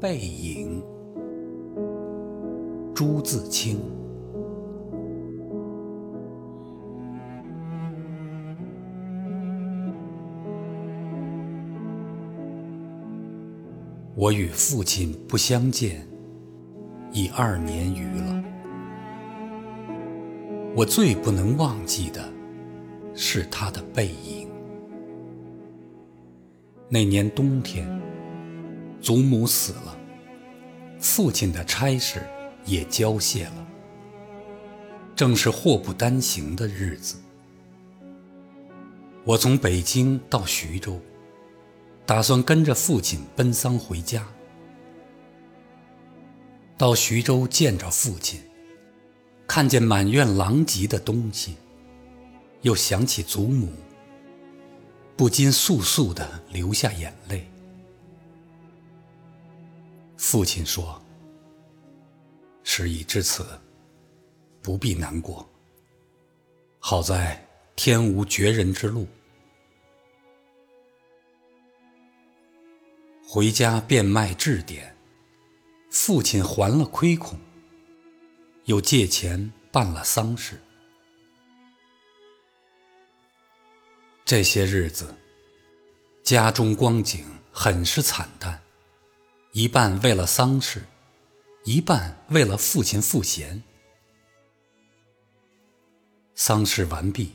[0.00, 0.80] 背影，
[2.94, 3.80] 朱自清。
[14.14, 16.06] 我与父亲不相见，
[17.10, 18.44] 已二年余了。
[20.76, 22.22] 我最不能忘记的，
[23.14, 24.48] 是他的背影。
[26.88, 27.84] 那年冬天，
[29.00, 29.98] 祖母死了，
[30.98, 32.22] 父亲的差事
[32.64, 33.66] 也交卸了，
[35.14, 37.16] 正是祸不单行的日子。
[39.24, 41.00] 我从北京到徐州。
[42.06, 44.26] 打算跟着父亲奔丧回家，
[46.78, 48.40] 到徐州见着父亲，
[49.46, 51.56] 看见满院狼藉的东西，
[52.62, 53.68] 又想起祖母，
[55.18, 57.46] 不禁簌簌地流下眼泪。
[60.18, 61.00] 父亲说
[62.64, 63.46] ：“事已至此，
[64.60, 65.48] 不必难过。
[66.80, 69.06] 好在天无绝人之路。”
[73.24, 74.96] 回家变卖质典，
[75.90, 77.38] 父亲还了亏空，
[78.64, 80.60] 又借钱办了丧事。
[84.24, 85.14] 这些日子，
[86.24, 88.60] 家中光景很是惨淡，
[89.52, 90.84] 一半为了丧事，
[91.64, 93.62] 一半为了父亲赋闲。
[96.34, 97.32] 丧事完毕，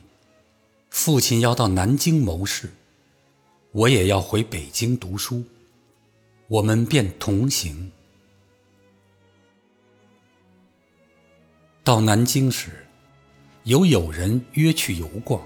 [0.91, 2.69] 父亲要到南京谋事，
[3.71, 5.43] 我也要回北京读书。
[6.47, 7.91] 我们便同行。
[11.83, 12.85] 到南京时，
[13.63, 15.41] 有友人约去游逛，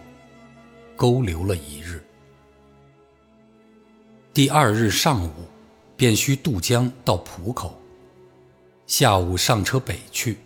[0.98, 2.04] 勾留了一日。
[4.34, 5.32] 第二日上午，
[5.98, 7.78] 便需渡江到浦口，
[8.86, 10.38] 下午上车北去。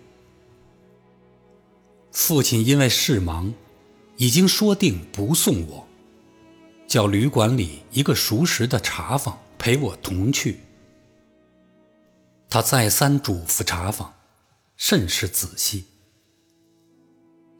[2.11, 3.53] 父亲因为事忙，
[4.17, 5.87] 已经说定不送我，
[6.87, 9.37] 叫旅馆里一个熟识的茶坊。
[9.63, 10.59] 陪我同去。
[12.49, 14.11] 他再三嘱咐茶坊，
[14.75, 15.85] 甚是仔细。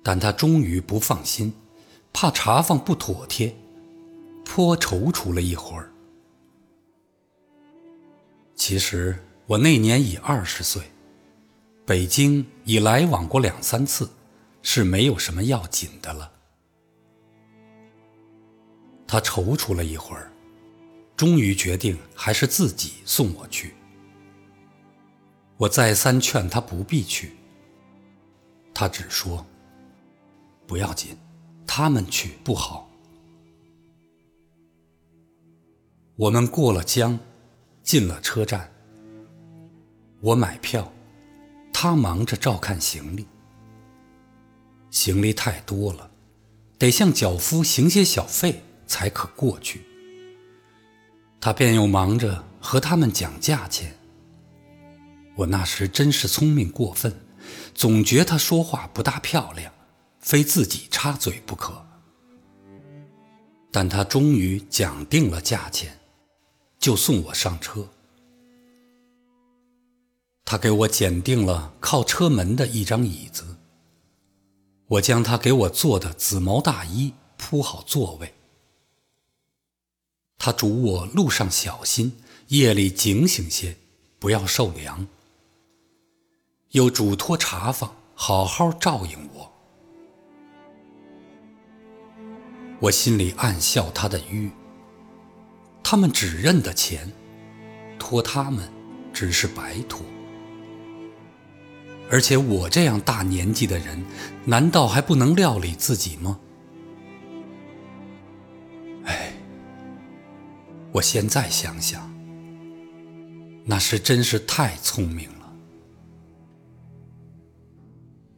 [0.02, 1.54] 但他终于不放心，
[2.12, 3.56] 怕茶坊不妥帖，
[4.44, 5.91] 颇踌躇了一会儿。
[8.62, 9.18] 其实
[9.48, 10.84] 我那年已二十岁，
[11.84, 14.08] 北京已来往过两三次，
[14.62, 16.32] 是没有什么要紧的了。
[19.08, 20.32] 他踌躇了一会儿。
[21.18, 23.74] 终于决定还是自己送我去。
[25.58, 27.32] 我再三劝他不必去，
[28.76, 29.44] 他只说
[30.68, 31.18] ：“不要紧，
[31.66, 32.92] 他们去不好。”
[36.16, 37.20] 我们过了江，
[37.92, 38.72] 进了车站。
[40.22, 40.90] 我买票，
[41.74, 43.28] 他忙着照看行李。
[44.92, 46.10] 行李太多了，
[46.78, 49.82] 得向脚夫行些小费才可过去。
[51.42, 53.94] 他便又忙着和他们讲价钱。
[55.36, 57.14] 我那时真是聪明过分，
[57.74, 59.70] 总觉他说话不大漂亮，
[60.22, 61.86] 非自己插嘴不可。
[63.70, 66.00] 但他终于讲定了价钱，
[66.82, 67.88] 就送我上车。
[70.44, 73.56] 他给我拣定了靠车门的一张椅子，
[74.88, 78.34] 我将他给我做的紫毛大衣铺好座位。
[80.38, 83.78] 他嘱我路上小心，夜里警醒些，
[84.18, 85.08] 不要受凉。
[86.72, 89.52] 又嘱托茶房好好照应我。
[92.80, 94.52] 我心里暗笑他的愚。
[95.84, 97.12] 他们只认得钱，
[98.00, 98.70] 托他们
[99.12, 100.06] 只是白托。
[102.10, 104.04] 而且我这样大年纪的人，
[104.46, 106.40] 难道还不能料理自己吗？
[109.06, 109.34] 哎
[110.92, 112.14] 我现在想想，
[113.66, 115.54] 那时真是太聪明了。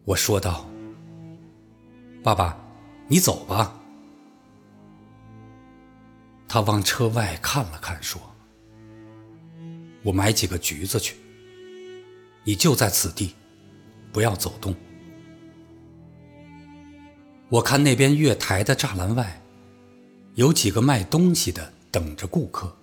[0.06, 0.69] 我说道
[2.23, 2.57] ：“爸爸，
[3.07, 3.79] 你走吧。”
[6.53, 8.21] 他往车外看了看，说
[10.05, 11.15] ：“我买几个橘子去。
[12.44, 13.33] 你就在此地，
[14.11, 14.75] 不要走动。
[17.50, 19.41] 我看那边月台的栅栏外，
[20.35, 22.75] 有几个卖东西的。”等着顾客，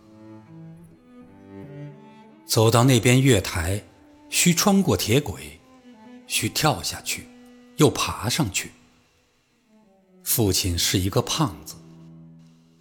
[2.47, 3.81] 走到那边月台，
[4.29, 5.61] 需穿过铁轨，
[6.27, 7.25] 需跳下去，
[7.77, 8.73] 又爬上去。
[10.25, 11.77] 父亲是一个胖子，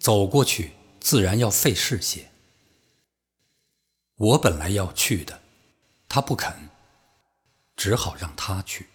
[0.00, 0.70] 走过去
[1.00, 2.28] 自然要费事些。
[4.16, 5.40] 我本来要去的，
[6.08, 6.52] 他不肯，
[7.74, 8.86] 只好让他去。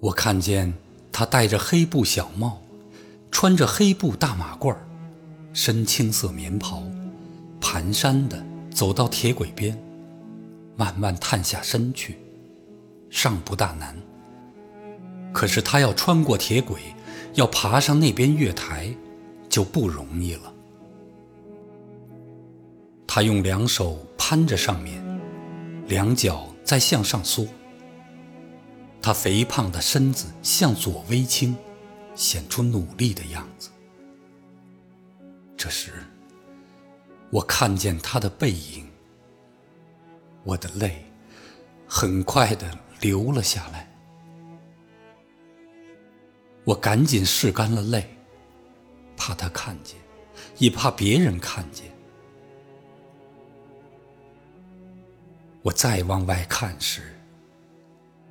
[0.00, 0.74] 我看见
[1.10, 2.62] 他戴着黑布小帽，
[3.32, 4.76] 穿着黑布大马褂，
[5.52, 6.82] 深青色棉袍，
[7.60, 9.76] 蹒跚地走到铁轨边，
[10.76, 12.18] 慢慢探下身去，
[13.10, 13.96] 尚不大难。
[15.32, 16.80] 可是他要穿过铁轨，
[17.38, 18.92] 要爬上那边月台，
[19.48, 20.52] 就不容易了。
[23.06, 25.00] 他用两手攀着上面，
[25.86, 27.46] 两脚在向上缩。
[29.00, 31.56] 他肥胖的身子向左微倾，
[32.16, 33.70] 显出努力的样子。
[35.56, 35.92] 这时，
[37.30, 38.84] 我看见他的背影，
[40.42, 41.04] 我的泪
[41.86, 42.68] 很快的
[43.00, 43.87] 流了下来。
[46.68, 48.14] 我赶紧拭干了泪，
[49.16, 49.96] 怕他看见，
[50.58, 51.86] 也怕别人看见。
[55.62, 57.18] 我再往外看时，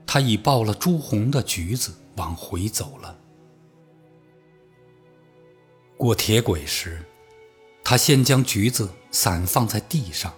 [0.06, 3.20] 他已抱了朱红的橘子往回走了。
[5.98, 7.04] 过铁轨时，
[7.84, 10.32] 他先将橘子散放在地上，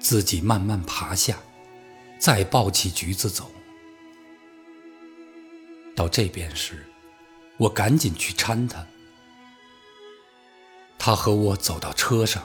[0.00, 1.38] 自己慢慢爬下，
[2.18, 3.48] 再抱起橘子走。
[5.94, 6.84] 到这边时，
[7.60, 8.84] 我赶紧去搀他。
[10.98, 12.42] 他和我走到车上。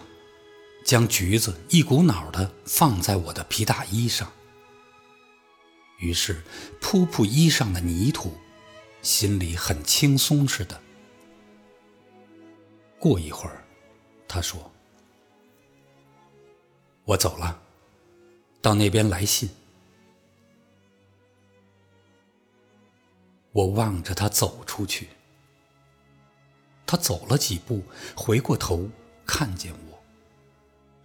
[0.85, 4.31] 将橘子一股脑的放在我的皮大衣上，
[5.97, 6.43] 于是
[6.79, 8.37] 扑扑衣上的泥土，
[9.01, 10.79] 心里很轻松似的。
[12.99, 13.65] 过一会儿，
[14.27, 14.71] 他说
[17.03, 17.59] ：“我走了，
[18.61, 19.49] 到那边来信。”
[23.55, 25.07] 我望着他走出去，
[26.85, 27.81] 他走了几步，
[28.13, 28.89] 回过头
[29.25, 29.97] 看见我。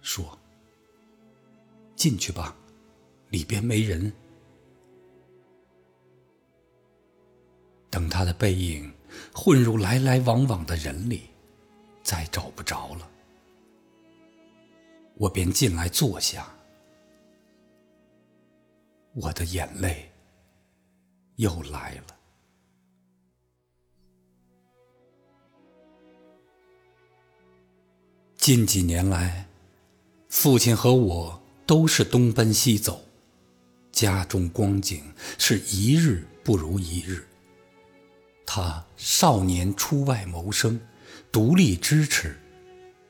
[0.01, 0.37] 说
[1.95, 2.53] ：“进去吧，
[3.29, 4.11] 里边没人。”
[7.89, 8.93] 等他的背影
[9.33, 11.29] 混入来来往往的人里，
[12.03, 13.09] 再找不着了，
[15.15, 16.53] 我便进来坐下。
[19.13, 20.11] 我的眼泪
[21.37, 22.17] 又来了。
[28.41, 29.47] 近几年来。
[30.27, 33.05] 父亲和我都是东奔西走，
[33.91, 35.03] 家中光景
[35.37, 37.23] 是一日不如一日。
[38.43, 40.81] 他少年出外谋生，
[41.31, 42.35] 独立支持，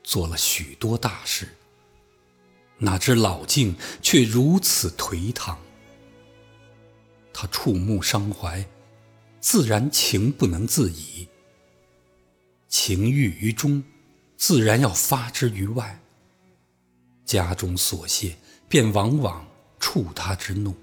[0.03, 1.47] 做了许多大事。
[2.77, 5.57] 哪知老境却如此颓唐。
[7.31, 8.67] 他触目伤怀，
[9.39, 11.25] 自然情不能自已。
[12.67, 13.81] 情郁于中，
[14.41, 15.99] 自然要发之于外。
[17.25, 18.35] 家中琐屑，
[18.67, 19.45] 便往往
[19.79, 20.73] 触他之怒。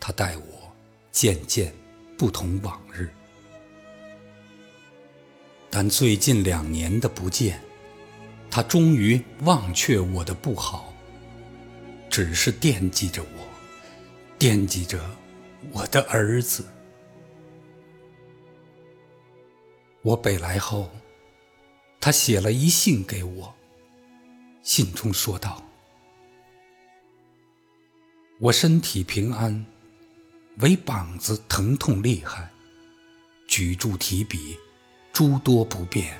[0.00, 0.76] 他待我
[1.12, 1.72] 渐渐
[2.18, 3.08] 不同往日，
[5.70, 7.60] 但最近两年的不见，
[8.50, 10.92] 他终于忘却我的不好，
[12.10, 13.46] 只是惦记着我，
[14.36, 15.00] 惦记着
[15.70, 16.66] 我的儿子。
[20.02, 20.90] 我北来后，
[22.04, 23.54] 他写了一信给我。
[24.62, 25.62] 信中说道
[28.38, 29.64] ：“我身体平安，
[30.58, 32.50] 唯膀子疼痛厉害，
[33.48, 34.54] 举箸提笔
[35.14, 36.14] 诸多不便。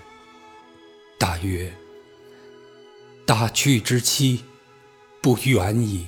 [1.18, 1.70] 大约
[3.26, 4.42] 大去之期
[5.20, 6.06] 不远矣。”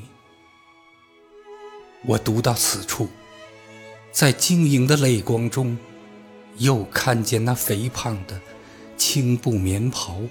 [2.06, 3.10] 我读到此处，
[4.10, 5.76] 在晶莹的泪光中，
[6.56, 8.40] 又看见那肥胖的
[8.96, 10.22] 青布棉袍。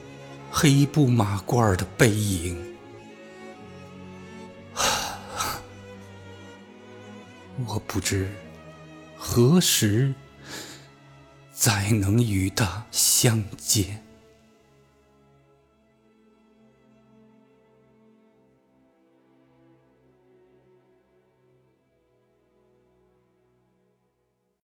[0.57, 2.77] 黑布马褂的背影，
[7.67, 8.29] 我不知
[9.17, 10.13] 何时
[11.51, 14.04] 再能与他相见。